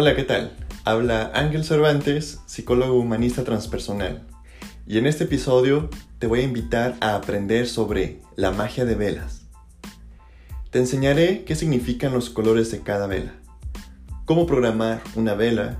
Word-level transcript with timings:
Hola, 0.00 0.14
¿qué 0.14 0.22
tal? 0.22 0.52
Habla 0.84 1.32
Ángel 1.34 1.64
Cervantes, 1.64 2.38
psicólogo 2.46 3.00
humanista 3.00 3.42
transpersonal. 3.42 4.24
Y 4.86 4.96
en 4.98 5.08
este 5.08 5.24
episodio 5.24 5.90
te 6.20 6.28
voy 6.28 6.38
a 6.38 6.44
invitar 6.44 6.96
a 7.00 7.16
aprender 7.16 7.66
sobre 7.66 8.20
la 8.36 8.52
magia 8.52 8.84
de 8.84 8.94
velas. 8.94 9.48
Te 10.70 10.78
enseñaré 10.78 11.42
qué 11.42 11.56
significan 11.56 12.12
los 12.12 12.30
colores 12.30 12.70
de 12.70 12.78
cada 12.78 13.08
vela, 13.08 13.32
cómo 14.24 14.46
programar 14.46 15.02
una 15.16 15.34
vela, 15.34 15.78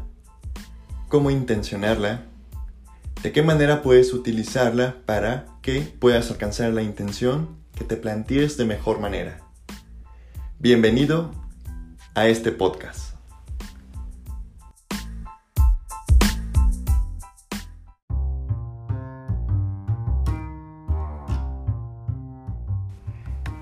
cómo 1.06 1.30
intencionarla, 1.30 2.24
de 3.22 3.30
qué 3.30 3.42
manera 3.42 3.82
puedes 3.82 4.12
utilizarla 4.12 4.96
para 5.06 5.46
que 5.62 5.82
puedas 6.00 6.28
alcanzar 6.32 6.72
la 6.72 6.82
intención 6.82 7.56
que 7.76 7.84
te 7.84 7.96
plantees 7.96 8.56
de 8.56 8.64
mejor 8.64 8.98
manera. 8.98 9.38
Bienvenido 10.58 11.30
a 12.16 12.26
este 12.26 12.50
podcast. 12.50 13.07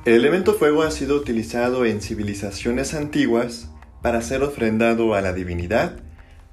El 0.06 0.14
elemento 0.14 0.54
fuego 0.54 0.84
ha 0.84 0.92
sido 0.92 1.16
utilizado 1.16 1.84
en 1.84 2.00
civilizaciones 2.00 2.94
antiguas 2.94 3.72
para 4.02 4.22
ser 4.22 4.44
ofrendado 4.44 5.16
a 5.16 5.20
la 5.20 5.32
divinidad, 5.32 5.96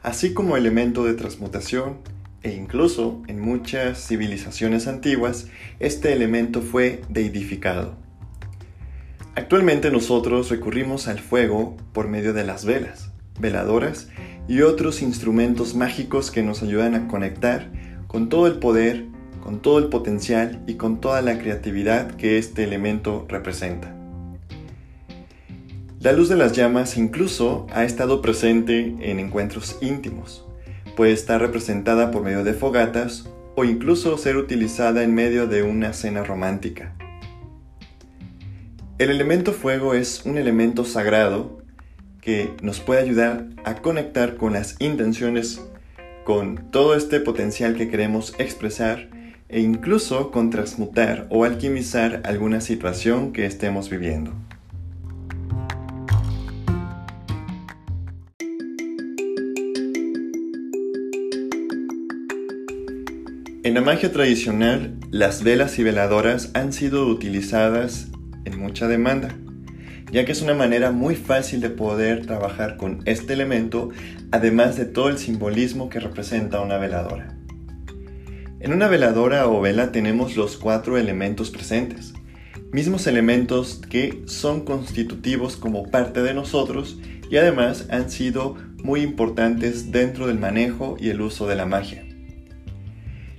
así 0.01 0.33
como 0.33 0.57
elemento 0.57 1.05
de 1.05 1.13
transmutación, 1.13 1.99
e 2.41 2.55
incluso 2.55 3.21
en 3.27 3.39
muchas 3.39 4.07
civilizaciones 4.07 4.87
antiguas 4.87 5.49
este 5.79 6.13
elemento 6.13 6.63
fue 6.63 7.03
deidificado. 7.09 7.95
Actualmente 9.35 9.91
nosotros 9.91 10.49
recurrimos 10.49 11.07
al 11.07 11.19
fuego 11.19 11.77
por 11.93 12.07
medio 12.07 12.33
de 12.33 12.45
las 12.45 12.65
velas, 12.65 13.11
veladoras 13.39 14.07
y 14.47 14.61
otros 14.61 15.03
instrumentos 15.03 15.75
mágicos 15.75 16.31
que 16.31 16.41
nos 16.41 16.63
ayudan 16.63 16.95
a 16.95 17.07
conectar 17.07 17.71
con 18.07 18.29
todo 18.29 18.47
el 18.47 18.57
poder 18.57 19.12
con 19.43 19.59
todo 19.59 19.77
el 19.77 19.89
potencial 19.89 20.63
y 20.67 20.75
con 20.75 21.01
toda 21.01 21.21
la 21.21 21.37
creatividad 21.37 22.11
que 22.11 22.37
este 22.37 22.63
elemento 22.63 23.25
representa. 23.27 23.93
La 25.99 26.13
luz 26.13 26.29
de 26.29 26.37
las 26.37 26.53
llamas 26.53 26.95
incluso 26.95 27.67
ha 27.73 27.83
estado 27.83 28.21
presente 28.21 28.95
en 29.01 29.19
encuentros 29.19 29.77
íntimos. 29.81 30.45
Puede 30.95 31.11
estar 31.11 31.41
representada 31.41 32.09
por 32.09 32.23
medio 32.23 32.45
de 32.45 32.53
fogatas 32.53 33.29
o 33.55 33.65
incluso 33.65 34.17
ser 34.17 34.37
utilizada 34.37 35.03
en 35.03 35.13
medio 35.13 35.45
de 35.45 35.63
una 35.63 35.91
cena 35.91 36.23
romántica. 36.23 36.95
El 38.97 39.09
elemento 39.09 39.51
fuego 39.51 39.93
es 39.93 40.25
un 40.25 40.37
elemento 40.37 40.85
sagrado 40.85 41.61
que 42.21 42.53
nos 42.61 42.79
puede 42.79 43.01
ayudar 43.01 43.47
a 43.65 43.75
conectar 43.75 44.37
con 44.37 44.53
las 44.53 44.77
intenciones, 44.79 45.61
con 46.23 46.71
todo 46.71 46.95
este 46.95 47.19
potencial 47.19 47.75
que 47.75 47.89
queremos 47.89 48.33
expresar 48.39 49.09
e 49.53 49.59
incluso 49.61 50.31
con 50.31 50.49
transmutar 50.49 51.27
o 51.29 51.43
alquimizar 51.43 52.21
alguna 52.25 52.59
situación 52.59 53.31
que 53.33 53.45
estemos 53.45 53.87
viviendo. 53.87 54.33
En 63.63 63.75
la 63.75 63.81
magia 63.81 64.11
tradicional, 64.11 64.97
las 65.11 65.43
velas 65.43 65.77
y 65.77 65.83
veladoras 65.83 66.49
han 66.55 66.73
sido 66.73 67.07
utilizadas 67.07 68.07
en 68.45 68.59
mucha 68.59 68.87
demanda, 68.87 69.35
ya 70.11 70.25
que 70.25 70.31
es 70.31 70.41
una 70.41 70.55
manera 70.55 70.91
muy 70.91 71.15
fácil 71.15 71.61
de 71.61 71.69
poder 71.69 72.25
trabajar 72.25 72.75
con 72.75 73.03
este 73.05 73.33
elemento, 73.33 73.89
además 74.31 74.77
de 74.77 74.85
todo 74.85 75.09
el 75.09 75.19
simbolismo 75.19 75.89
que 75.89 75.99
representa 75.99 76.59
una 76.59 76.77
veladora. 76.77 77.37
En 78.63 78.71
una 78.71 78.87
veladora 78.87 79.45
o 79.49 79.59
vela 79.59 79.91
tenemos 79.91 80.37
los 80.37 80.55
cuatro 80.55 80.97
elementos 80.97 81.51
presentes, 81.51 82.13
mismos 82.71 83.07
elementos 83.07 83.81
que 83.89 84.23
son 84.25 84.63
constitutivos 84.63 85.57
como 85.57 85.91
parte 85.91 86.21
de 86.21 86.33
nosotros 86.33 86.97
y 87.29 87.35
además 87.35 87.87
han 87.89 88.09
sido 88.09 88.55
muy 88.81 89.01
importantes 89.01 89.91
dentro 89.91 90.27
del 90.27 90.39
manejo 90.39 90.95
y 90.97 91.09
el 91.09 91.19
uso 91.19 91.45
de 91.45 91.57
la 91.57 91.65
magia. 91.65 92.05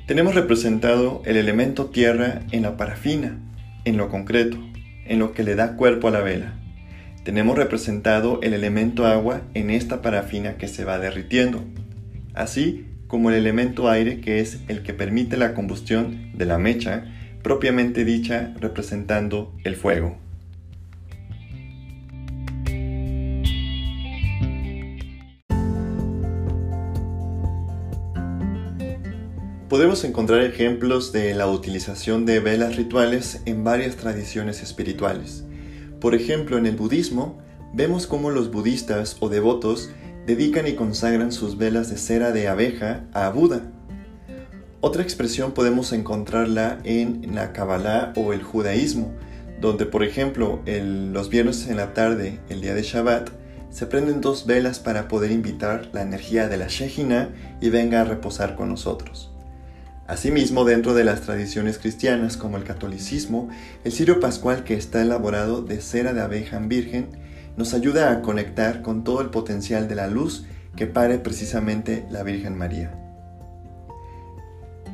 Tenemos 0.07 0.35
representado 0.35 1.23
el 1.25 1.39
elemento 1.39 1.87
tierra 1.87 2.43
en 2.51 2.61
la 2.61 2.77
parafina, 2.77 3.41
en 3.87 3.97
lo 3.97 4.11
concreto, 4.11 4.59
en 5.07 5.21
lo 5.21 5.33
que 5.33 5.43
le 5.43 5.55
da 5.55 5.77
cuerpo 5.77 6.09
a 6.09 6.11
la 6.11 6.21
vela. 6.21 6.61
Tenemos 7.25 7.57
representado 7.57 8.41
el 8.43 8.53
elemento 8.53 9.07
agua 9.07 9.41
en 9.55 9.71
esta 9.71 10.03
parafina 10.03 10.59
que 10.59 10.69
se 10.69 10.85
va 10.85 10.99
derritiendo. 10.99 11.65
Así 12.35 12.94
como 13.15 13.31
el 13.31 13.37
elemento 13.37 13.89
aire 13.89 14.21
que 14.21 14.41
es 14.41 14.59
el 14.67 14.83
que 14.83 14.93
permite 14.93 15.37
la 15.37 15.55
combustión 15.55 16.33
de 16.35 16.47
la 16.47 16.59
mecha, 16.59 17.05
propiamente 17.45 18.05
dicha 18.05 18.53
representando 18.59 19.55
el 19.63 19.77
fuego. 19.77 20.19
Podemos 29.69 30.03
encontrar 30.03 30.43
ejemplos 30.43 31.13
de 31.13 31.37
la 31.37 31.47
utilización 31.47 32.27
de 32.27 32.41
velas 32.41 32.75
rituales 32.75 33.43
en 33.47 33.63
varias 33.63 33.95
tradiciones 33.95 34.61
espirituales. 34.61 35.45
Por 36.01 36.17
ejemplo, 36.17 36.59
en 36.59 36.67
el 36.67 36.75
budismo, 36.75 37.39
vemos 37.73 38.09
cómo 38.09 38.31
los 38.31 38.51
budistas 38.51 39.19
o 39.21 39.29
devotos 39.29 39.93
dedican 40.27 40.67
y 40.67 40.73
consagran 40.73 41.33
sus 41.33 41.59
velas 41.59 41.91
de 41.91 41.99
cera 41.99 42.33
de 42.33 42.49
abeja 42.49 43.05
a 43.13 43.29
Buda. 43.29 43.63
Otra 44.81 45.03
expresión 45.03 45.53
podemos 45.53 45.93
encontrarla 45.93 46.79
en 46.85 47.35
la 47.35 47.53
Kabbalah 47.53 48.13
o 48.17 48.33
el 48.33 48.43
judaísmo, 48.43 49.13
donde 49.61 49.87
por 49.87 50.03
ejemplo 50.03 50.61
los 50.67 51.31
viernes 51.31 51.69
en 51.69 51.77
la 51.77 51.95
tarde, 51.95 52.41
el 52.49 52.61
día 52.61 52.75
de 52.75 52.83
Shabbat, 52.83 53.31
se 53.71 53.87
prenden 53.87 54.21
dos 54.21 54.47
velas 54.47 54.79
para 54.79 55.09
poder 55.09 55.33
invitar 55.33 55.89
la 55.93 56.03
energía 56.03 56.49
de 56.49 56.59
la 56.59 56.69
Shejina 56.69 57.31
y 57.61 57.71
venga 57.71 58.03
a 58.03 58.05
reposar 58.05 58.57
con 58.57 58.69
nosotros. 58.69 59.33
Asimismo, 60.07 60.65
dentro 60.65 60.93
de 60.93 61.03
las 61.03 61.23
tradiciones 61.23 61.79
cristianas 61.79 62.37
como 62.37 62.59
el 62.59 62.65
catolicismo, 62.65 63.49
el 63.85 63.93
cirio 63.93 64.21
pascual 64.21 64.63
que 64.63 64.75
está 64.75 65.01
elaborado 65.01 65.63
de 65.63 65.81
cera 65.81 66.13
de 66.13 66.21
abeja 66.21 66.59
virgen 66.59 67.24
nos 67.57 67.75
ayuda 67.75 68.13
a 68.13 68.23
conectar 68.23 68.83
con 68.83 69.05
todo 69.05 69.21
el 69.21 69.31
potencial 69.31 69.89
de 69.89 69.95
la 69.95 70.07
luz 70.07 70.47
que 70.77 70.87
pare 70.87 71.19
precisamente 71.19 72.07
la 72.11 72.23
Virgen 72.23 72.57
María. 72.57 72.93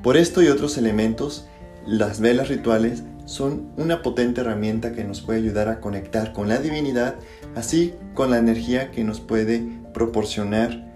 Por 0.02 0.16
esto 0.16 0.42
y 0.42 0.48
otros 0.48 0.78
elementos, 0.78 1.46
las 1.86 2.20
velas 2.20 2.48
rituales 2.48 3.02
son 3.26 3.70
una 3.76 4.02
potente 4.02 4.40
herramienta 4.40 4.92
que 4.92 5.04
nos 5.04 5.20
puede 5.20 5.38
ayudar 5.38 5.68
a 5.68 5.80
conectar 5.80 6.32
con 6.32 6.48
la 6.48 6.58
divinidad, 6.58 7.16
así 7.54 7.94
con 8.14 8.30
la 8.30 8.38
energía 8.38 8.90
que 8.90 9.04
nos 9.04 9.20
puede 9.20 9.62
proporcionar 9.94 10.90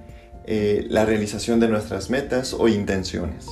eh, 0.47 0.87
la 0.89 1.05
realización 1.05 1.61
de 1.61 1.69
nuestras 1.69 2.11
metas 2.11 2.53
o 2.53 2.69
intenciones. 2.69 3.47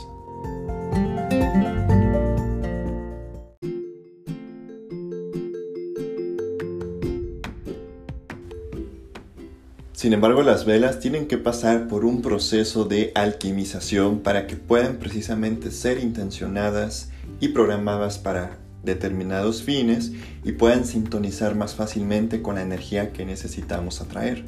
Sin 10.03 10.13
embargo, 10.15 10.43
las 10.43 10.65
velas 10.65 10.99
tienen 10.99 11.29
que 11.29 11.39
pasar 11.39 11.87
por 11.87 12.05
un 12.05 12.23
proceso 12.23 12.87
de 12.87 13.13
alquimización 13.15 14.19
para 14.19 14.49
que 14.49 14.57
puedan 14.57 14.97
precisamente 14.97 15.71
ser 15.71 16.01
intencionadas 16.01 17.11
y 17.39 17.51
programadas 17.51 18.19
para 18.19 18.59
determinados 18.83 19.63
fines 19.63 20.11
y 20.43 20.51
puedan 20.51 20.87
sintonizar 20.87 21.55
más 21.55 21.77
fácilmente 21.77 22.43
con 22.43 22.57
la 22.57 22.63
energía 22.63 23.13
que 23.13 23.25
necesitamos 23.25 24.01
atraer. 24.01 24.45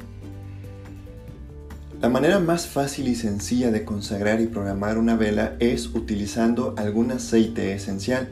La 2.01 2.09
manera 2.09 2.39
más 2.39 2.67
fácil 2.67 3.07
y 3.07 3.15
sencilla 3.15 3.71
de 3.71 3.85
consagrar 3.85 4.41
y 4.41 4.47
programar 4.47 4.97
una 4.97 5.15
vela 5.15 5.55
es 5.59 5.87
utilizando 5.87 6.75
algún 6.77 7.11
aceite 7.11 7.73
esencial. 7.73 8.27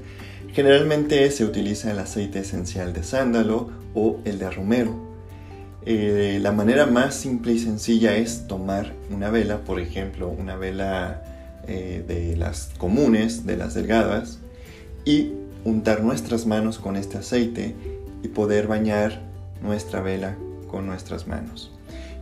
Generalmente 0.51 1.31
se 1.31 1.45
utiliza 1.45 1.89
el 1.89 1.99
aceite 1.99 2.39
esencial 2.39 2.91
de 2.91 3.03
sándalo 3.03 3.69
o 3.93 4.19
el 4.25 4.39
de 4.39 4.49
romero. 4.51 5.02
Eh, 5.85 6.39
la 6.41 6.51
manera 6.53 6.85
más 6.85 7.13
simple 7.15 7.53
y 7.53 7.59
sencilla 7.59 8.15
es 8.15 8.47
tomar 8.47 8.93
una 9.09 9.29
vela, 9.29 9.59
por 9.59 9.81
ejemplo, 9.81 10.29
una 10.29 10.55
vela 10.55 11.23
eh, 11.67 12.03
de 12.07 12.37
las 12.37 12.71
comunes, 12.77 13.45
de 13.45 13.57
las 13.57 13.73
delgadas, 13.73 14.39
y 15.03 15.33
untar 15.65 16.01
nuestras 16.01 16.45
manos 16.45 16.79
con 16.79 16.95
este 16.95 17.17
aceite 17.17 17.75
y 18.23 18.29
poder 18.29 18.67
bañar 18.67 19.21
nuestra 19.61 20.01
vela 20.01 20.37
con 20.69 20.85
nuestras 20.85 21.27
manos. 21.27 21.71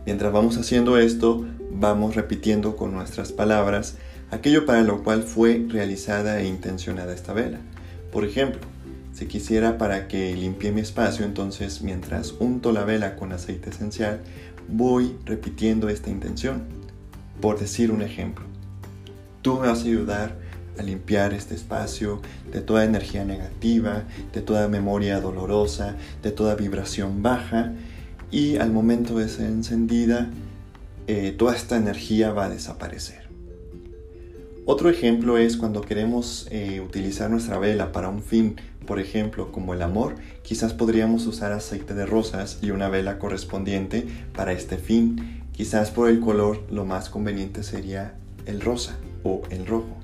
Mientras 0.06 0.32
vamos 0.32 0.56
haciendo 0.58 0.98
esto, 0.98 1.46
vamos 1.70 2.16
repitiendo 2.16 2.76
con 2.76 2.92
nuestras 2.92 3.30
palabras 3.30 3.96
aquello 4.32 4.66
para 4.66 4.82
lo 4.82 5.04
cual 5.04 5.22
fue 5.22 5.64
realizada 5.68 6.40
e 6.40 6.46
intencionada 6.46 7.14
esta 7.14 7.32
vela. 7.32 7.58
Por 8.10 8.24
ejemplo, 8.24 8.60
si 9.22 9.28
quisiera 9.28 9.78
para 9.78 10.08
que 10.08 10.34
limpie 10.34 10.72
mi 10.72 10.80
espacio, 10.80 11.24
entonces 11.24 11.82
mientras 11.82 12.34
unto 12.40 12.72
la 12.72 12.82
vela 12.82 13.14
con 13.14 13.30
aceite 13.30 13.70
esencial, 13.70 14.20
voy 14.66 15.16
repitiendo 15.24 15.88
esta 15.88 16.10
intención. 16.10 16.64
Por 17.40 17.60
decir 17.60 17.92
un 17.92 18.02
ejemplo, 18.02 18.44
tú 19.40 19.60
me 19.60 19.68
vas 19.68 19.82
a 19.82 19.84
ayudar 19.84 20.38
a 20.76 20.82
limpiar 20.82 21.34
este 21.34 21.54
espacio 21.54 22.20
de 22.50 22.62
toda 22.62 22.84
energía 22.84 23.24
negativa, 23.24 24.02
de 24.32 24.40
toda 24.40 24.66
memoria 24.66 25.20
dolorosa, 25.20 25.94
de 26.20 26.32
toda 26.32 26.56
vibración 26.56 27.22
baja 27.22 27.74
y 28.32 28.56
al 28.56 28.72
momento 28.72 29.18
de 29.18 29.28
ser 29.28 29.46
encendida, 29.46 30.30
eh, 31.06 31.32
toda 31.38 31.54
esta 31.54 31.76
energía 31.76 32.32
va 32.32 32.46
a 32.46 32.48
desaparecer. 32.48 33.22
Otro 34.64 34.90
ejemplo 34.90 35.38
es 35.38 35.56
cuando 35.56 35.80
queremos 35.80 36.48
eh, 36.50 36.80
utilizar 36.80 37.30
nuestra 37.30 37.60
vela 37.60 37.92
para 37.92 38.08
un 38.08 38.20
fin, 38.20 38.56
por 38.86 39.00
ejemplo, 39.00 39.52
como 39.52 39.74
el 39.74 39.82
amor, 39.82 40.16
quizás 40.42 40.74
podríamos 40.74 41.26
usar 41.26 41.52
aceite 41.52 41.94
de 41.94 42.06
rosas 42.06 42.58
y 42.62 42.70
una 42.70 42.88
vela 42.88 43.18
correspondiente 43.18 44.06
para 44.34 44.52
este 44.52 44.76
fin. 44.76 45.42
Quizás 45.52 45.90
por 45.90 46.08
el 46.08 46.20
color 46.20 46.62
lo 46.70 46.84
más 46.84 47.10
conveniente 47.10 47.62
sería 47.62 48.14
el 48.46 48.60
rosa 48.60 48.96
o 49.22 49.42
el 49.50 49.66
rojo. 49.66 49.96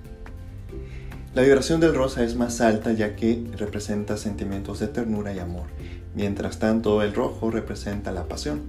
La 1.34 1.42
vibración 1.42 1.80
del 1.80 1.94
rosa 1.94 2.24
es 2.24 2.34
más 2.36 2.60
alta 2.60 2.92
ya 2.92 3.14
que 3.14 3.44
representa 3.56 4.16
sentimientos 4.16 4.80
de 4.80 4.88
ternura 4.88 5.32
y 5.32 5.38
amor, 5.38 5.66
mientras 6.14 6.58
tanto 6.58 7.02
el 7.02 7.14
rojo 7.14 7.50
representa 7.50 8.12
la 8.12 8.26
pasión. 8.26 8.62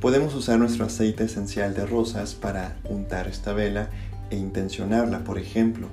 Podemos 0.00 0.34
usar 0.34 0.58
nuestro 0.58 0.86
aceite 0.86 1.24
esencial 1.24 1.74
de 1.74 1.86
rosas 1.86 2.34
para 2.34 2.76
untar 2.84 3.28
esta 3.28 3.52
vela 3.52 3.90
e 4.30 4.36
intencionarla, 4.36 5.24
por 5.24 5.38
ejemplo, 5.38 5.88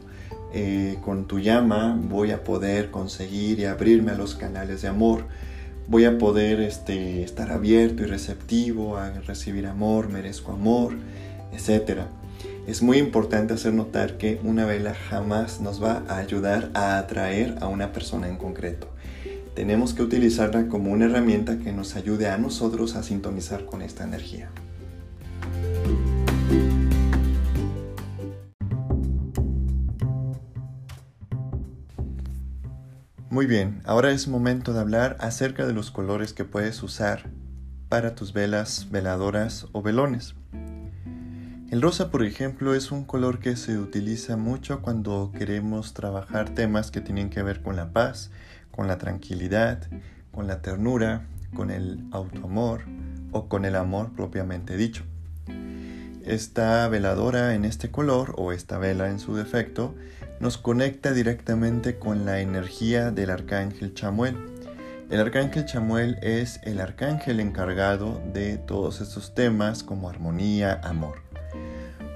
eh, 0.53 0.97
con 1.03 1.27
tu 1.27 1.39
llama 1.39 1.99
voy 2.01 2.31
a 2.31 2.43
poder 2.43 2.91
conseguir 2.91 3.59
y 3.59 3.65
abrirme 3.65 4.11
a 4.11 4.15
los 4.15 4.35
canales 4.35 4.81
de 4.81 4.87
amor, 4.87 5.25
voy 5.87 6.05
a 6.05 6.17
poder 6.17 6.59
este, 6.61 7.23
estar 7.23 7.51
abierto 7.51 8.03
y 8.03 8.05
receptivo 8.05 8.97
a 8.97 9.11
recibir 9.11 9.67
amor, 9.67 10.09
merezco 10.09 10.51
amor, 10.51 10.93
etc. 11.51 12.01
Es 12.67 12.81
muy 12.81 12.97
importante 12.97 13.53
hacer 13.53 13.73
notar 13.73 14.17
que 14.17 14.39
una 14.43 14.65
vela 14.65 14.93
jamás 14.93 15.61
nos 15.61 15.83
va 15.83 16.03
a 16.07 16.17
ayudar 16.17 16.69
a 16.73 16.97
atraer 16.97 17.55
a 17.61 17.67
una 17.67 17.91
persona 17.91 18.27
en 18.27 18.37
concreto. 18.37 18.87
Tenemos 19.55 19.93
que 19.93 20.03
utilizarla 20.03 20.67
como 20.67 20.91
una 20.91 21.05
herramienta 21.05 21.57
que 21.57 21.71
nos 21.71 21.95
ayude 21.95 22.27
a 22.27 22.37
nosotros 22.37 22.95
a 22.95 23.03
sintonizar 23.03 23.65
con 23.65 23.81
esta 23.81 24.03
energía. 24.03 24.49
Muy 33.31 33.45
bien, 33.45 33.83
ahora 33.85 34.09
es 34.09 34.27
momento 34.27 34.73
de 34.73 34.79
hablar 34.79 35.15
acerca 35.19 35.67
de 35.67 35.73
los 35.73 35.91
colores 35.91 36.33
que 36.33 36.45
puedes 36.45 36.81
usar 36.81 37.29
para 37.87 38.15
tus 38.15 38.33
velas, 38.33 38.87
veladoras 38.89 39.67
o 39.71 39.83
velones. 39.83 40.33
El 41.69 41.83
rosa, 41.83 42.09
por 42.09 42.23
ejemplo, 42.23 42.73
es 42.73 42.91
un 42.91 43.05
color 43.05 43.37
que 43.37 43.55
se 43.55 43.77
utiliza 43.77 44.35
mucho 44.35 44.81
cuando 44.81 45.31
queremos 45.31 45.93
trabajar 45.93 46.55
temas 46.55 46.89
que 46.89 47.01
tienen 47.01 47.29
que 47.29 47.43
ver 47.43 47.61
con 47.61 47.75
la 47.75 47.93
paz, 47.93 48.31
con 48.71 48.87
la 48.87 48.97
tranquilidad, 48.97 49.87
con 50.31 50.47
la 50.47 50.63
ternura, 50.63 51.27
con 51.53 51.69
el 51.69 52.03
autoamor 52.11 52.85
o 53.31 53.47
con 53.47 53.63
el 53.63 53.75
amor 53.75 54.11
propiamente 54.13 54.75
dicho. 54.75 55.03
Esta 56.29 56.87
veladora 56.89 57.55
en 57.55 57.65
este 57.65 57.89
color 57.89 58.35
o 58.37 58.51
esta 58.51 58.77
vela 58.77 59.09
en 59.09 59.17
su 59.17 59.35
defecto 59.35 59.95
nos 60.39 60.59
conecta 60.59 61.11
directamente 61.11 61.97
con 61.97 62.23
la 62.23 62.39
energía 62.39 63.09
del 63.09 63.31
arcángel 63.31 63.95
Chamuel. 63.95 64.37
El 65.09 65.21
arcángel 65.21 65.65
Chamuel 65.65 66.19
es 66.21 66.59
el 66.61 66.81
arcángel 66.81 67.39
encargado 67.39 68.21
de 68.31 68.57
todos 68.57 69.01
estos 69.01 69.33
temas 69.33 69.81
como 69.81 70.07
armonía, 70.07 70.79
amor. 70.83 71.23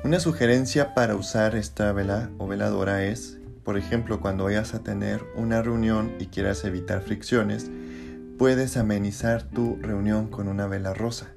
Una 0.03 0.19
sugerencia 0.19 0.93
para 0.93 1.15
usar 1.15 1.55
esta 1.55 1.91
vela 1.91 2.29
o 2.37 2.45
veladora 2.45 3.05
es, 3.05 3.39
por 3.63 3.79
ejemplo, 3.79 4.21
cuando 4.21 4.43
vayas 4.43 4.75
a 4.75 4.83
tener 4.83 5.23
una 5.35 5.63
reunión 5.63 6.13
y 6.19 6.27
quieras 6.27 6.63
evitar 6.65 7.01
fricciones, 7.01 7.71
puedes 8.37 8.77
amenizar 8.77 9.41
tu 9.41 9.79
reunión 9.81 10.27
con 10.27 10.47
una 10.47 10.67
vela 10.67 10.93
rosa. 10.93 11.32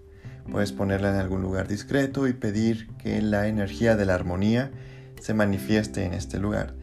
Puedes 0.50 0.72
ponerla 0.72 1.10
en 1.10 1.16
algún 1.16 1.42
lugar 1.42 1.68
discreto 1.68 2.28
y 2.28 2.32
pedir 2.32 2.88
que 2.98 3.20
la 3.20 3.48
energía 3.48 3.96
de 3.96 4.06
la 4.06 4.14
armonía 4.14 4.70
se 5.20 5.34
manifieste 5.34 6.04
en 6.04 6.14
este 6.14 6.38
lugar. 6.38 6.74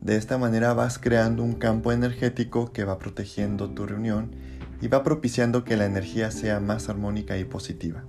De 0.00 0.16
esta 0.16 0.38
manera 0.38 0.72
vas 0.72 0.98
creando 0.98 1.42
un 1.42 1.54
campo 1.54 1.92
energético 1.92 2.72
que 2.72 2.84
va 2.84 2.98
protegiendo 2.98 3.70
tu 3.70 3.86
reunión 3.86 4.34
y 4.80 4.88
va 4.88 5.02
propiciando 5.04 5.64
que 5.64 5.76
la 5.76 5.84
energía 5.84 6.30
sea 6.30 6.58
más 6.60 6.88
armónica 6.88 7.36
y 7.36 7.44
positiva. 7.44 8.04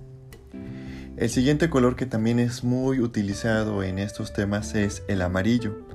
El 1.18 1.28
siguiente 1.28 1.68
color 1.68 1.94
que 1.94 2.06
también 2.06 2.38
es 2.38 2.64
muy 2.64 3.00
utilizado 3.00 3.82
en 3.82 3.98
estos 3.98 4.32
temas 4.32 4.74
es 4.74 5.02
el 5.08 5.20
amarillo. 5.20 5.86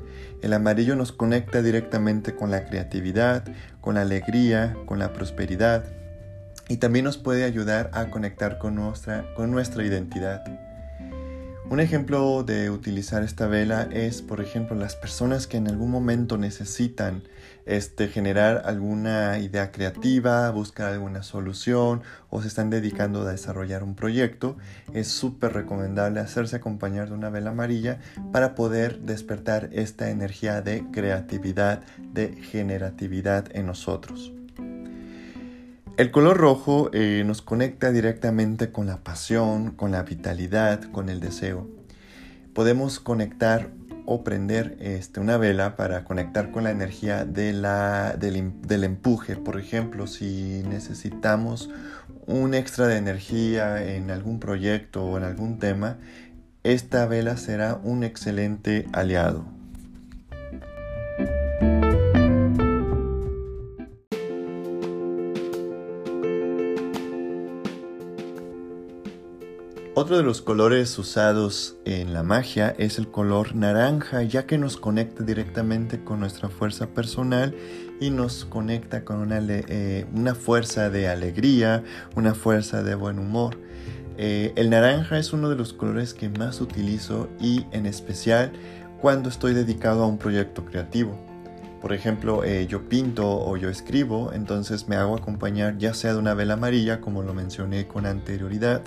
El 0.43 0.53
amarillo 0.53 0.95
nos 0.95 1.11
conecta 1.11 1.63
directamente 1.63 2.35
con 2.35 2.51
la 2.51 2.65
creatividad, 2.65 3.43
con 3.81 3.95
la 3.95 4.01
alegría, 4.01 4.77
con 4.85 4.99
la 4.99 5.13
prosperidad 5.13 5.85
y 6.69 6.77
también 6.77 7.05
nos 7.05 7.17
puede 7.17 7.43
ayudar 7.43 7.89
a 7.93 8.09
conectar 8.09 8.57
con 8.57 8.75
nuestra, 8.75 9.33
con 9.35 9.51
nuestra 9.51 9.85
identidad. 9.85 10.43
Un 11.69 11.81
ejemplo 11.81 12.43
de 12.43 12.69
utilizar 12.69 13.23
esta 13.23 13.45
vela 13.45 13.89
es, 13.91 14.21
por 14.21 14.39
ejemplo, 14.39 14.77
las 14.77 14.95
personas 14.95 15.47
que 15.47 15.57
en 15.57 15.67
algún 15.67 15.91
momento 15.91 16.37
necesitan 16.37 17.23
este, 17.65 18.07
generar 18.07 18.61
alguna 18.63 19.37
idea 19.39 19.73
creativa, 19.73 20.49
buscar 20.51 20.93
alguna 20.93 21.23
solución 21.23 22.03
o 22.29 22.41
se 22.41 22.47
están 22.47 22.69
dedicando 22.69 23.23
a 23.23 23.31
desarrollar 23.31 23.83
un 23.83 23.95
proyecto. 23.95 24.55
Es 24.93 25.09
súper 25.09 25.51
recomendable 25.51 26.21
hacerse 26.21 26.55
acompañar 26.55 27.09
de 27.09 27.15
una 27.15 27.29
vela 27.29 27.49
amarilla 27.49 27.99
para 28.31 28.55
poder 28.55 29.01
despertar 29.01 29.67
esta 29.73 30.09
energía 30.09 30.61
de 30.61 30.85
creatividad, 30.93 31.81
de 32.13 32.29
generatividad 32.29 33.53
en 33.53 33.65
nosotros. 33.65 34.36
El 35.97 36.11
color 36.11 36.37
rojo 36.37 36.91
eh, 36.93 37.23
nos 37.25 37.41
conecta 37.41 37.91
directamente 37.91 38.71
con 38.71 38.85
la 38.85 38.97
pasión, 38.97 39.71
con 39.71 39.89
la 39.89 40.03
vitalidad, 40.03 40.83
con 40.91 41.09
el 41.09 41.19
deseo. 41.19 41.67
Podemos 42.53 42.99
conectar 42.99 43.71
o 44.05 44.23
prender 44.23 44.77
este, 44.79 45.19
una 45.19 45.37
vela 45.37 45.75
para 45.75 46.03
conectar 46.03 46.51
con 46.51 46.65
la 46.65 46.69
energía 46.69 47.25
del, 47.25 47.65
del 48.21 48.83
empuje. 48.83 49.37
Por 49.37 49.59
ejemplo, 49.59 50.05
si 50.05 50.61
necesitamos 50.69 51.71
un 52.27 52.53
extra 52.53 52.85
de 52.85 52.97
energía 52.97 53.83
en 53.95 54.11
algún 54.11 54.39
proyecto 54.39 55.03
o 55.03 55.17
en 55.17 55.23
algún 55.23 55.57
tema, 55.57 55.97
esta 56.63 57.07
vela 57.07 57.37
será 57.37 57.73
un 57.83 58.03
excelente 58.03 58.85
aliado. 58.93 59.56
Otro 70.07 70.19
de 70.19 70.23
los 70.23 70.41
colores 70.41 70.97
usados 70.97 71.75
en 71.83 72.13
la 72.13 72.23
magia 72.23 72.73
es 72.77 72.97
el 72.97 73.09
color 73.09 73.57
naranja, 73.57 74.23
ya 74.23 74.45
que 74.45 74.57
nos 74.57 74.77
conecta 74.77 75.25
directamente 75.25 76.01
con 76.01 76.21
nuestra 76.21 76.47
fuerza 76.47 76.87
personal 76.87 77.53
y 77.99 78.09
nos 78.09 78.45
conecta 78.45 79.03
con 79.03 79.17
una, 79.17 79.39
eh, 79.41 80.05
fuerza 80.39 80.89
de 80.89 81.09
alegría, 81.09 81.83
una 82.15 82.33
fuerza 82.33 82.83
de 82.83 82.95
buen 82.95 83.19
humor. 83.19 83.57
Eh, 84.17 84.53
el 84.55 84.69
naranja 84.69 85.19
es 85.19 85.33
uno 85.33 85.49
de 85.49 85.57
los 85.57 85.73
colores 85.73 86.13
que 86.13 86.29
más 86.29 86.61
utilizo 86.61 87.27
y 87.41 87.65
en 87.73 87.85
especial 87.85 88.53
cuando 89.01 89.27
estoy 89.27 89.53
dedicado 89.53 90.05
a 90.05 90.07
un 90.07 90.19
proyecto 90.19 90.63
creativo. 90.63 91.19
Por 91.81 91.91
ejemplo, 91.91 92.45
eh, 92.45 92.65
yo 92.65 92.87
pinto 92.87 93.29
o 93.29 93.57
yo 93.57 93.69
escribo, 93.69 94.31
entonces 94.31 94.87
me 94.87 94.95
hago 94.95 95.17
acompañar 95.17 95.77
ya 95.77 95.93
sea 95.93 96.13
de 96.13 96.19
una 96.19 96.33
vela 96.33 96.53
amarilla, 96.53 97.01
como 97.01 97.23
lo 97.23 97.33
mencioné 97.33 97.87
con 97.87 98.05
anterioridad, 98.05 98.83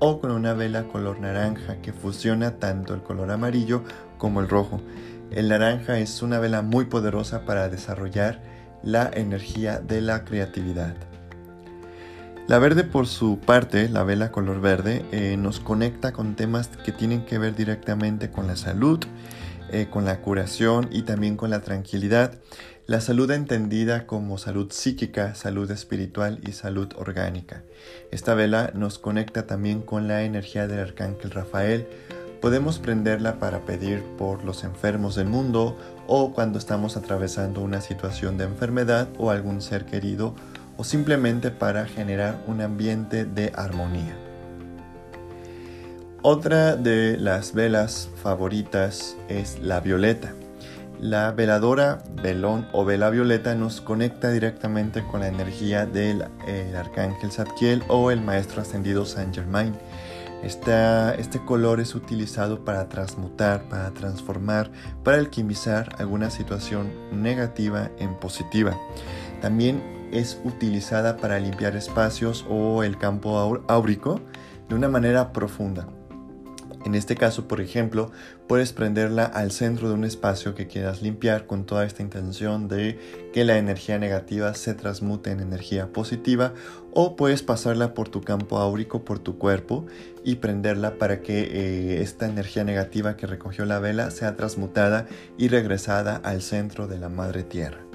o 0.00 0.20
con 0.20 0.32
una 0.32 0.54
vela 0.54 0.84
color 0.88 1.20
naranja 1.20 1.76
que 1.82 1.92
fusiona 1.92 2.56
tanto 2.58 2.94
el 2.94 3.02
color 3.02 3.30
amarillo 3.30 3.84
como 4.18 4.40
el 4.40 4.48
rojo. 4.48 4.80
El 5.30 5.48
naranja 5.48 5.98
es 5.98 6.22
una 6.22 6.40
vela 6.40 6.62
muy 6.62 6.86
poderosa 6.86 7.44
para 7.44 7.68
desarrollar 7.68 8.42
la 8.82 9.08
energía 9.12 9.78
de 9.78 10.00
la 10.00 10.24
creatividad. 10.24 10.96
La 12.48 12.58
verde 12.58 12.82
por 12.82 13.06
su 13.06 13.38
parte, 13.38 13.88
la 13.88 14.02
vela 14.02 14.32
color 14.32 14.60
verde, 14.60 15.04
eh, 15.12 15.36
nos 15.36 15.60
conecta 15.60 16.12
con 16.12 16.34
temas 16.34 16.68
que 16.68 16.90
tienen 16.90 17.24
que 17.24 17.38
ver 17.38 17.54
directamente 17.54 18.30
con 18.32 18.48
la 18.48 18.56
salud, 18.56 18.98
eh, 19.70 19.86
con 19.88 20.04
la 20.04 20.20
curación 20.20 20.88
y 20.90 21.02
también 21.02 21.36
con 21.36 21.50
la 21.50 21.60
tranquilidad. 21.60 22.40
La 22.90 23.00
salud 23.00 23.30
entendida 23.30 24.04
como 24.04 24.36
salud 24.36 24.72
psíquica, 24.72 25.36
salud 25.36 25.70
espiritual 25.70 26.40
y 26.44 26.50
salud 26.50 26.88
orgánica. 26.96 27.62
Esta 28.10 28.34
vela 28.34 28.72
nos 28.74 28.98
conecta 28.98 29.46
también 29.46 29.80
con 29.80 30.08
la 30.08 30.24
energía 30.24 30.66
del 30.66 30.80
arcángel 30.80 31.30
Rafael. 31.30 31.86
Podemos 32.40 32.80
prenderla 32.80 33.38
para 33.38 33.60
pedir 33.60 34.02
por 34.18 34.44
los 34.44 34.64
enfermos 34.64 35.14
del 35.14 35.28
mundo 35.28 35.78
o 36.08 36.32
cuando 36.32 36.58
estamos 36.58 36.96
atravesando 36.96 37.60
una 37.60 37.80
situación 37.80 38.36
de 38.38 38.46
enfermedad 38.46 39.06
o 39.18 39.30
algún 39.30 39.62
ser 39.62 39.86
querido 39.86 40.34
o 40.76 40.82
simplemente 40.82 41.52
para 41.52 41.86
generar 41.86 42.42
un 42.48 42.60
ambiente 42.60 43.24
de 43.24 43.52
armonía. 43.54 44.16
Otra 46.22 46.74
de 46.74 47.16
las 47.18 47.54
velas 47.54 48.08
favoritas 48.20 49.16
es 49.28 49.60
la 49.60 49.78
violeta. 49.78 50.34
La 51.00 51.32
veladora 51.32 52.02
velón 52.22 52.68
o 52.72 52.84
vela 52.84 53.08
violeta 53.08 53.54
nos 53.54 53.80
conecta 53.80 54.30
directamente 54.30 55.02
con 55.02 55.20
la 55.20 55.28
energía 55.28 55.86
del 55.86 56.26
arcángel 56.76 57.32
Zadkiel 57.32 57.82
o 57.88 58.10
el 58.10 58.20
maestro 58.20 58.60
ascendido 58.60 59.06
Saint 59.06 59.34
Germain. 59.34 59.74
este 60.42 61.44
color 61.46 61.80
es 61.80 61.94
utilizado 61.94 62.66
para 62.66 62.90
transmutar, 62.90 63.62
para 63.70 63.92
transformar, 63.92 64.70
para 65.02 65.16
alquimizar 65.16 65.88
alguna 65.98 66.28
situación 66.28 66.92
negativa 67.10 67.90
en 67.98 68.14
positiva. 68.16 68.76
También 69.40 69.82
es 70.12 70.38
utilizada 70.44 71.16
para 71.16 71.40
limpiar 71.40 71.76
espacios 71.76 72.44
o 72.46 72.82
el 72.82 72.98
campo 72.98 73.64
áurico 73.68 74.20
de 74.68 74.74
una 74.74 74.88
manera 74.88 75.32
profunda. 75.32 75.86
En 76.84 76.94
este 76.94 77.14
caso, 77.14 77.46
por 77.46 77.60
ejemplo, 77.60 78.10
puedes 78.48 78.72
prenderla 78.72 79.24
al 79.24 79.50
centro 79.50 79.88
de 79.88 79.94
un 79.94 80.04
espacio 80.04 80.54
que 80.54 80.66
quieras 80.66 81.02
limpiar 81.02 81.46
con 81.46 81.66
toda 81.66 81.84
esta 81.84 82.02
intención 82.02 82.68
de 82.68 82.98
que 83.34 83.44
la 83.44 83.58
energía 83.58 83.98
negativa 83.98 84.54
se 84.54 84.72
transmute 84.74 85.30
en 85.30 85.40
energía 85.40 85.92
positiva 85.92 86.54
o 86.92 87.16
puedes 87.16 87.42
pasarla 87.42 87.92
por 87.92 88.08
tu 88.08 88.22
campo 88.22 88.58
áurico, 88.58 89.04
por 89.04 89.18
tu 89.18 89.36
cuerpo 89.36 89.86
y 90.24 90.36
prenderla 90.36 90.98
para 90.98 91.20
que 91.20 91.42
eh, 91.42 92.02
esta 92.02 92.26
energía 92.26 92.64
negativa 92.64 93.16
que 93.16 93.26
recogió 93.26 93.66
la 93.66 93.78
vela 93.78 94.10
sea 94.10 94.36
transmutada 94.36 95.06
y 95.36 95.48
regresada 95.48 96.16
al 96.16 96.40
centro 96.40 96.88
de 96.88 96.98
la 96.98 97.10
madre 97.10 97.42
tierra. 97.42 97.89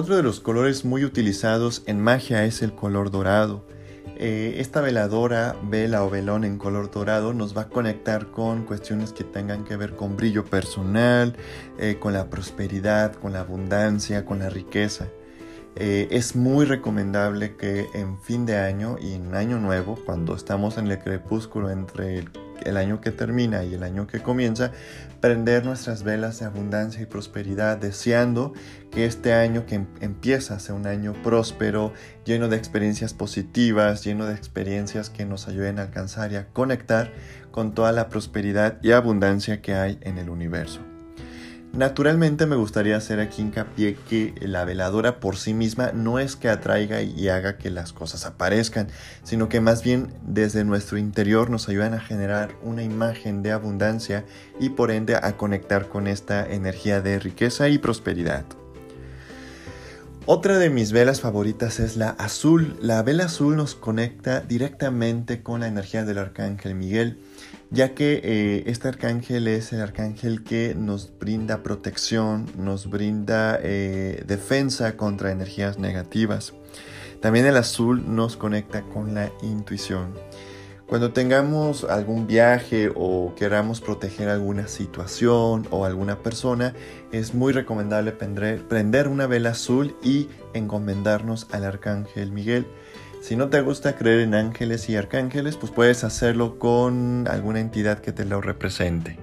Otro 0.00 0.16
de 0.16 0.22
los 0.22 0.40
colores 0.40 0.86
muy 0.86 1.04
utilizados 1.04 1.82
en 1.84 2.00
magia 2.00 2.46
es 2.46 2.62
el 2.62 2.72
color 2.72 3.10
dorado. 3.10 3.66
Eh, 4.16 4.54
esta 4.56 4.80
veladora, 4.80 5.56
vela 5.62 6.02
o 6.04 6.08
velón 6.08 6.44
en 6.44 6.56
color 6.56 6.90
dorado 6.90 7.34
nos 7.34 7.54
va 7.54 7.62
a 7.62 7.68
conectar 7.68 8.30
con 8.30 8.64
cuestiones 8.64 9.12
que 9.12 9.24
tengan 9.24 9.62
que 9.62 9.76
ver 9.76 9.96
con 9.96 10.16
brillo 10.16 10.46
personal, 10.46 11.36
eh, 11.78 11.98
con 12.00 12.14
la 12.14 12.30
prosperidad, 12.30 13.12
con 13.12 13.34
la 13.34 13.40
abundancia, 13.40 14.24
con 14.24 14.38
la 14.38 14.48
riqueza. 14.48 15.08
Eh, 15.76 16.08
es 16.10 16.34
muy 16.34 16.64
recomendable 16.64 17.56
que 17.56 17.86
en 17.92 18.18
fin 18.22 18.46
de 18.46 18.56
año 18.56 18.96
y 18.98 19.12
en 19.12 19.34
año 19.34 19.58
nuevo, 19.58 19.98
cuando 20.06 20.34
estamos 20.34 20.78
en 20.78 20.86
el 20.86 20.98
crepúsculo 20.98 21.68
entre 21.68 22.20
el 22.20 22.30
el 22.64 22.76
año 22.76 23.00
que 23.00 23.10
termina 23.10 23.64
y 23.64 23.74
el 23.74 23.82
año 23.82 24.06
que 24.06 24.20
comienza, 24.20 24.72
prender 25.20 25.64
nuestras 25.64 26.02
velas 26.02 26.40
de 26.40 26.46
abundancia 26.46 27.02
y 27.02 27.06
prosperidad, 27.06 27.78
deseando 27.78 28.52
que 28.90 29.04
este 29.04 29.32
año 29.32 29.66
que 29.66 29.76
em-, 29.76 29.86
empieza 30.00 30.58
sea 30.58 30.74
un 30.74 30.86
año 30.86 31.12
próspero, 31.22 31.92
lleno 32.24 32.48
de 32.48 32.56
experiencias 32.56 33.14
positivas, 33.14 34.04
lleno 34.04 34.26
de 34.26 34.34
experiencias 34.34 35.10
que 35.10 35.24
nos 35.24 35.48
ayuden 35.48 35.78
a 35.78 35.82
alcanzar 35.82 36.32
y 36.32 36.36
a 36.36 36.46
conectar 36.48 37.12
con 37.50 37.74
toda 37.74 37.92
la 37.92 38.08
prosperidad 38.08 38.78
y 38.82 38.92
abundancia 38.92 39.60
que 39.60 39.74
hay 39.74 39.98
en 40.02 40.18
el 40.18 40.30
universo. 40.30 40.80
Naturalmente 41.72 42.46
me 42.46 42.56
gustaría 42.56 42.96
hacer 42.96 43.20
aquí 43.20 43.42
hincapié 43.42 43.94
que 44.08 44.34
la 44.40 44.64
veladora 44.64 45.20
por 45.20 45.36
sí 45.36 45.54
misma 45.54 45.92
no 45.92 46.18
es 46.18 46.34
que 46.34 46.48
atraiga 46.48 47.02
y 47.02 47.28
haga 47.28 47.58
que 47.58 47.70
las 47.70 47.92
cosas 47.92 48.26
aparezcan, 48.26 48.88
sino 49.22 49.48
que 49.48 49.60
más 49.60 49.84
bien 49.84 50.12
desde 50.22 50.64
nuestro 50.64 50.98
interior 50.98 51.48
nos 51.48 51.68
ayudan 51.68 51.94
a 51.94 52.00
generar 52.00 52.56
una 52.62 52.82
imagen 52.82 53.42
de 53.42 53.52
abundancia 53.52 54.24
y 54.58 54.70
por 54.70 54.90
ende 54.90 55.14
a 55.14 55.36
conectar 55.36 55.88
con 55.88 56.08
esta 56.08 56.44
energía 56.44 57.02
de 57.02 57.20
riqueza 57.20 57.68
y 57.68 57.78
prosperidad. 57.78 58.44
Otra 60.26 60.58
de 60.58 60.70
mis 60.70 60.90
velas 60.90 61.20
favoritas 61.20 61.78
es 61.78 61.96
la 61.96 62.10
azul. 62.10 62.76
La 62.80 63.02
vela 63.02 63.24
azul 63.24 63.56
nos 63.56 63.76
conecta 63.76 64.40
directamente 64.40 65.42
con 65.42 65.60
la 65.60 65.68
energía 65.68 66.04
del 66.04 66.18
arcángel 66.18 66.74
Miguel 66.74 67.20
ya 67.70 67.94
que 67.94 68.20
eh, 68.24 68.64
este 68.66 68.88
arcángel 68.88 69.46
es 69.46 69.72
el 69.72 69.80
arcángel 69.80 70.42
que 70.42 70.74
nos 70.76 71.16
brinda 71.18 71.62
protección, 71.62 72.46
nos 72.56 72.90
brinda 72.90 73.58
eh, 73.62 74.24
defensa 74.26 74.96
contra 74.96 75.30
energías 75.30 75.78
negativas. 75.78 76.52
También 77.20 77.46
el 77.46 77.56
azul 77.56 78.14
nos 78.14 78.36
conecta 78.36 78.82
con 78.82 79.14
la 79.14 79.30
intuición. 79.42 80.14
Cuando 80.90 81.12
tengamos 81.12 81.84
algún 81.84 82.26
viaje 82.26 82.90
o 82.96 83.32
queramos 83.36 83.80
proteger 83.80 84.28
alguna 84.28 84.66
situación 84.66 85.68
o 85.70 85.84
alguna 85.84 86.18
persona, 86.18 86.74
es 87.12 87.32
muy 87.32 87.52
recomendable 87.52 88.10
prender 88.10 89.06
una 89.06 89.28
vela 89.28 89.50
azul 89.50 89.94
y 90.02 90.28
encomendarnos 90.52 91.46
al 91.52 91.64
arcángel 91.64 92.32
Miguel 92.32 92.66
si 93.20 93.36
no 93.36 93.48
te 93.48 93.60
gusta 93.60 93.96
creer 93.96 94.20
en 94.20 94.34
ángeles 94.34 94.88
y 94.88 94.96
arcángeles, 94.96 95.56
pues 95.56 95.72
puedes 95.72 96.04
hacerlo 96.04 96.58
con 96.58 97.28
alguna 97.28 97.60
entidad 97.60 98.00
que 98.00 98.12
te 98.12 98.24
lo 98.24 98.40
represente. 98.40 99.18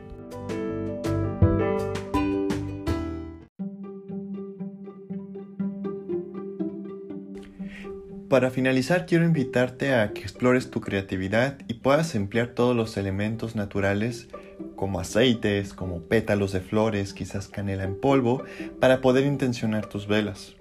Para 8.30 8.52
finalizar, 8.52 9.06
quiero 9.06 9.24
invitarte 9.24 9.96
a 9.96 10.12
que 10.12 10.20
explores 10.20 10.70
tu 10.70 10.82
creatividad 10.82 11.60
y 11.70 11.76
puedas 11.76 12.14
emplear 12.14 12.50
todos 12.50 12.76
los 12.76 12.98
elementos 12.98 13.56
naturales 13.56 14.28
como 14.76 15.00
aceites, 15.00 15.74
como 15.74 16.02
pétalos 16.02 16.52
de 16.52 16.60
flores, 16.60 17.14
quizás 17.14 17.48
canela 17.48 17.86
en 17.86 17.98
polvo, 17.98 18.44
para 18.82 19.00
poder 19.00 19.26
intencionar 19.26 19.86
tus 19.86 20.08
velas. 20.08 20.57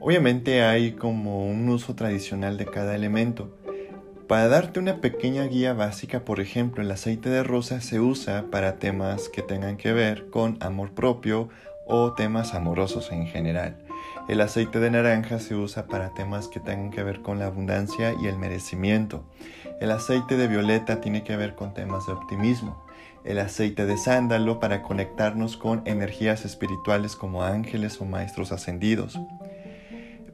Obviamente 0.00 0.62
hay 0.62 0.92
como 0.92 1.44
un 1.44 1.68
uso 1.68 1.94
tradicional 1.94 2.56
de 2.56 2.66
cada 2.66 2.94
elemento. 2.94 3.50
Para 4.28 4.48
darte 4.48 4.78
una 4.78 5.00
pequeña 5.00 5.44
guía 5.44 5.72
básica, 5.72 6.24
por 6.24 6.40
ejemplo, 6.40 6.82
el 6.82 6.90
aceite 6.90 7.30
de 7.30 7.42
rosa 7.42 7.80
se 7.80 7.98
usa 7.98 8.44
para 8.50 8.78
temas 8.78 9.28
que 9.28 9.42
tengan 9.42 9.76
que 9.76 9.92
ver 9.92 10.30
con 10.30 10.56
amor 10.60 10.92
propio 10.92 11.48
o 11.86 12.12
temas 12.12 12.54
amorosos 12.54 13.10
en 13.10 13.26
general. 13.26 13.76
El 14.28 14.40
aceite 14.40 14.78
de 14.78 14.90
naranja 14.90 15.38
se 15.40 15.54
usa 15.54 15.86
para 15.86 16.14
temas 16.14 16.46
que 16.46 16.60
tengan 16.60 16.90
que 16.90 17.02
ver 17.02 17.22
con 17.22 17.38
la 17.38 17.46
abundancia 17.46 18.14
y 18.20 18.26
el 18.26 18.38
merecimiento. 18.38 19.24
El 19.80 19.90
aceite 19.90 20.36
de 20.36 20.46
violeta 20.46 21.00
tiene 21.00 21.24
que 21.24 21.36
ver 21.36 21.54
con 21.54 21.72
temas 21.72 22.06
de 22.06 22.12
optimismo. 22.12 22.84
El 23.24 23.38
aceite 23.38 23.86
de 23.86 23.96
sándalo 23.96 24.60
para 24.60 24.82
conectarnos 24.82 25.56
con 25.56 25.82
energías 25.86 26.44
espirituales 26.44 27.16
como 27.16 27.42
ángeles 27.42 28.00
o 28.00 28.04
maestros 28.04 28.52
ascendidos. 28.52 29.18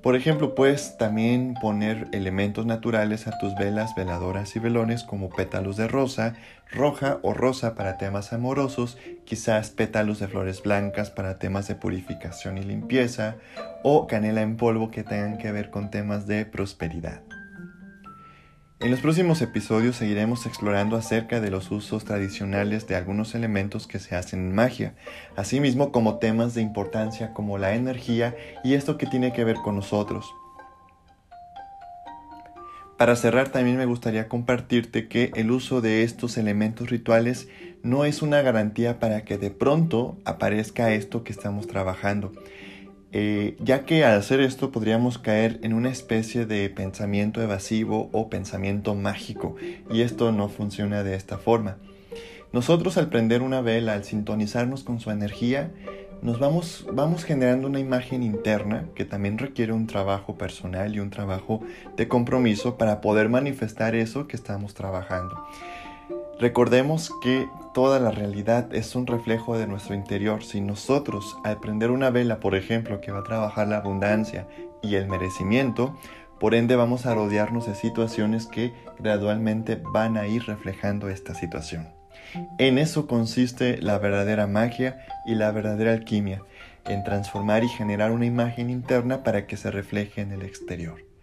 Por 0.05 0.17
ejemplo, 0.17 0.55
puedes 0.55 0.99
también 0.99 1.55
poner 1.55 2.09
elementos 2.13 2.67
naturales 2.67 3.27
a 3.27 3.39
tus 3.39 3.55
velas, 3.55 3.95
veladoras 3.95 4.55
y 4.55 4.59
velones 4.59 5.03
como 5.03 5.31
pétalos 5.31 5.79
de 5.79 5.89
rosa, 5.89 6.35
roja 6.71 7.21
o 7.23 7.33
rosa 7.33 7.75
para 7.75 7.97
temas 7.97 8.35
amorosos, 8.35 8.99
quizás 9.25 9.71
pétalos 9.71 10.19
de 10.19 10.29
flores 10.29 10.63
blancas 10.63 11.11
para 11.11 11.39
temas 11.39 11.69
de 11.69 11.77
purificación 11.77 12.59
y 12.59 12.65
limpieza, 12.65 13.37
o 13.83 14.07
canela 14.07 14.43
en 14.43 14.59
polvo 14.59 14.91
que 14.91 15.05
tengan 15.05 15.39
que 15.39 15.53
ver 15.53 15.71
con 15.71 15.91
temas 15.91 16.27
de 16.27 16.45
prosperidad. 16.45 17.23
En 18.81 18.91
los 18.91 19.01
próximos 19.01 19.41
episodios 19.41 19.97
seguiremos 19.97 20.47
explorando 20.47 20.97
acerca 20.97 21.41
de 21.41 21.51
los 21.51 21.71
usos 21.71 22.05
tradicionales 22.05 22.89
de 22.89 22.97
algunos 22.97 23.35
elementos 23.35 23.87
que 23.87 24.01
se 24.01 24.17
hacen 24.17 24.41
en 24.41 24.55
magia, 24.55 24.95
asimismo 25.37 25.93
como 25.93 26.19
temas 26.19 26.55
de 26.55 26.63
importancia 26.63 27.33
como 27.33 27.57
la 27.57 27.75
energía 27.75 28.37
y 28.65 28.75
esto 28.75 28.99
que 28.99 29.07
tiene 29.07 29.33
que 29.33 29.45
ver 29.45 29.57
con 29.57 29.77
nosotros. 29.77 30.27
Para 32.99 33.17
cerrar 33.17 33.51
también 33.51 33.77
me 33.77 33.87
gustaría 33.87 34.29
compartirte 34.29 35.09
que 35.09 35.31
el 35.35 35.51
uso 35.51 35.81
de 35.81 36.03
estos 36.03 36.37
elementos 36.37 36.91
rituales 36.91 37.49
no 37.83 38.05
es 38.05 38.23
una 38.23 38.43
garantía 38.43 38.99
para 38.99 39.25
que 39.25 39.39
de 39.39 39.51
pronto 39.51 40.19
aparezca 40.25 40.93
esto 40.93 41.23
que 41.23 41.33
estamos 41.33 41.67
trabajando. 41.69 42.33
Eh, 43.17 43.57
ya 43.61 43.85
que 43.85 44.05
al 44.05 44.19
hacer 44.19 44.41
esto 44.41 44.73
podríamos 44.73 45.19
caer 45.19 45.61
en 45.63 45.73
una 45.73 45.89
especie 45.89 46.47
de 46.47 46.69
pensamiento 46.69 47.41
evasivo 47.41 48.11
o 48.11 48.29
pensamiento 48.29 48.97
mágico, 48.97 49.55
y 49.89 50.01
esto 50.01 50.33
no 50.33 50.49
funciona 50.49 51.05
de 51.05 51.15
esta 51.15 51.39
forma. 51.39 51.77
Nosotros 52.53 52.99
al 52.99 53.11
prender 53.11 53.43
una 53.43 53.61
vela, 53.61 53.93
al 53.93 54.03
sintonizarnos 54.03 54.83
con 54.83 54.99
su 54.99 55.13
energía, 55.13 55.71
nos 56.23 56.41
vamos, 56.41 56.87
vamos 56.93 57.23
generando 57.23 57.69
una 57.69 57.79
imagen 57.79 58.25
interna 58.25 58.89
que 58.97 59.05
también 59.05 59.39
requiere 59.39 59.73
un 59.73 59.87
trabajo 59.87 60.35
personal 60.35 60.93
y 60.93 60.99
un 60.99 61.11
trabajo 61.11 61.61
de 61.97 62.09
compromiso 62.09 62.77
para 62.79 63.01
poder 63.01 63.29
manifestar 63.29 63.95
eso 63.95 64.27
que 64.27 64.35
estamos 64.35 64.75
trabajando. 64.75 65.47
Recordemos 66.41 67.13
que 67.23 67.47
toda 67.75 67.99
la 67.99 68.13
realidad 68.13 68.73
es 68.73 68.95
un 68.95 69.07
reflejo 69.07 69.59
de 69.59 69.67
nuestro 69.67 69.95
interior. 69.95 70.43
Si 70.43 70.63
nosotros, 70.63 71.37
al 71.45 71.61
prender 71.61 71.91
una 71.91 72.09
vela, 72.09 72.41
por 72.41 72.55
ejemplo, 72.55 73.01
que 73.03 73.13
va 73.13 73.19
a 73.19 73.25
trabajar 73.25 73.69
la 73.69 73.79
abundancia 73.79 74.47
y 74.81 74.95
el 74.95 75.09
merecimiento, 75.09 75.99
por 76.39 76.55
ende 76.55 76.77
vamos 76.77 77.05
a 77.05 77.15
rodearnos 77.15 77.67
de 77.67 77.75
situaciones 77.75 78.47
que 78.47 78.73
gradualmente 78.99 79.77
van 79.77 80.17
a 80.17 80.27
ir 80.27 80.45
reflejando 80.45 81.09
esta 81.09 81.35
situación. 81.35 81.89
En 82.59 82.79
eso 82.79 83.07
consiste 83.07 83.77
la 83.83 83.99
verdadera 83.99 84.47
magia 84.47 85.05
y 85.27 85.35
la 85.35 85.51
verdadera 85.51 85.93
alquimia, 85.93 86.43
en 86.87 87.03
transformar 87.03 87.65
y 87.65 87.69
generar 87.69 88.13
una 88.13 88.27
imagen 88.27 88.71
interna 88.71 89.25
para 89.25 89.47
que 89.47 89.57
se 89.57 89.71
refleje 89.71 90.21
en 90.21 90.33
el 90.33 90.43
exterior. 90.43 91.14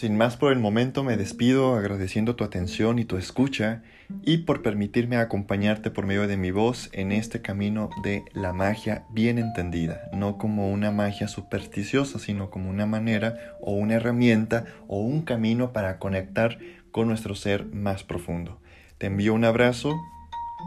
Sin 0.00 0.16
más 0.16 0.38
por 0.38 0.50
el 0.50 0.58
momento 0.58 1.04
me 1.04 1.18
despido 1.18 1.76
agradeciendo 1.76 2.34
tu 2.34 2.42
atención 2.42 2.98
y 2.98 3.04
tu 3.04 3.18
escucha 3.18 3.82
y 4.22 4.38
por 4.38 4.62
permitirme 4.62 5.18
acompañarte 5.18 5.90
por 5.90 6.06
medio 6.06 6.26
de 6.26 6.38
mi 6.38 6.52
voz 6.52 6.88
en 6.94 7.12
este 7.12 7.42
camino 7.42 7.90
de 8.02 8.24
la 8.32 8.54
magia 8.54 9.04
bien 9.10 9.36
entendida, 9.36 10.08
no 10.14 10.38
como 10.38 10.70
una 10.70 10.90
magia 10.90 11.28
supersticiosa, 11.28 12.18
sino 12.18 12.48
como 12.48 12.70
una 12.70 12.86
manera 12.86 13.58
o 13.60 13.72
una 13.72 13.96
herramienta 13.96 14.64
o 14.88 15.00
un 15.00 15.20
camino 15.20 15.74
para 15.74 15.98
conectar 15.98 16.58
con 16.92 17.06
nuestro 17.06 17.34
ser 17.34 17.66
más 17.66 18.02
profundo. 18.02 18.58
Te 18.96 19.08
envío 19.08 19.34
un 19.34 19.44
abrazo, 19.44 19.94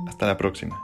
hasta 0.08 0.28
la 0.28 0.38
próxima. 0.38 0.80